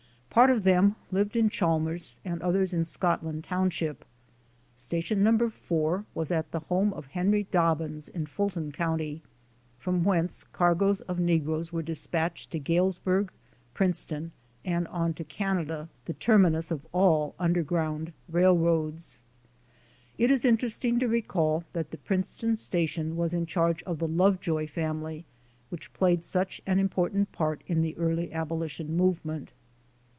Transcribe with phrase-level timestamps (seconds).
[0.33, 4.05] Part of them lived in Chalmers and others in Scotland township.
[4.77, 5.49] Station No.
[5.49, 9.21] 4 was at the home of Henry Dobbins in Fulton county,
[9.77, 13.29] from whence cargoes of negroes were dispatched to Gales burg,
[13.73, 14.31] Princeton
[14.63, 19.23] and on to Canada, the terminus of all under ground railroads.
[20.17, 24.07] It is interesting to recall that the Prince ton station was in charge of the
[24.07, 25.25] Lovejoy family,
[25.67, 29.51] which played such an important part in the early abolition movement.